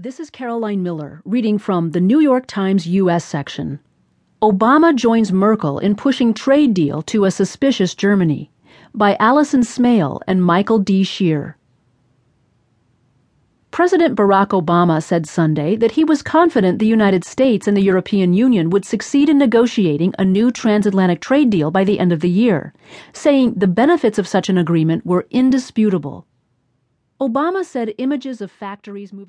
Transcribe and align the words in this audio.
This 0.00 0.20
is 0.20 0.30
Caroline 0.30 0.84
Miller 0.84 1.22
reading 1.24 1.58
from 1.58 1.90
the 1.90 2.00
New 2.00 2.20
York 2.20 2.46
Times 2.46 2.86
U.S. 2.86 3.24
section. 3.24 3.80
Obama 4.40 4.94
joins 4.94 5.32
Merkel 5.32 5.80
in 5.80 5.96
pushing 5.96 6.32
trade 6.32 6.72
deal 6.72 7.02
to 7.02 7.24
a 7.24 7.32
suspicious 7.32 7.96
Germany 7.96 8.48
by 8.94 9.16
Alison 9.18 9.64
Smale 9.64 10.20
and 10.28 10.44
Michael 10.44 10.78
D. 10.78 11.02
Shear. 11.02 11.56
President 13.72 14.14
Barack 14.14 14.50
Obama 14.50 15.02
said 15.02 15.26
Sunday 15.26 15.74
that 15.74 15.90
he 15.90 16.04
was 16.04 16.22
confident 16.22 16.78
the 16.78 16.86
United 16.86 17.24
States 17.24 17.66
and 17.66 17.76
the 17.76 17.82
European 17.82 18.32
Union 18.32 18.70
would 18.70 18.84
succeed 18.84 19.28
in 19.28 19.36
negotiating 19.36 20.14
a 20.16 20.24
new 20.24 20.52
transatlantic 20.52 21.20
trade 21.20 21.50
deal 21.50 21.72
by 21.72 21.82
the 21.82 21.98
end 21.98 22.12
of 22.12 22.20
the 22.20 22.30
year, 22.30 22.72
saying 23.12 23.54
the 23.54 23.66
benefits 23.66 24.16
of 24.16 24.28
such 24.28 24.48
an 24.48 24.58
agreement 24.58 25.04
were 25.04 25.26
indisputable. 25.32 26.24
Obama 27.20 27.64
said 27.64 27.92
images 27.98 28.40
of 28.40 28.48
factories 28.48 29.12
moving 29.12 29.26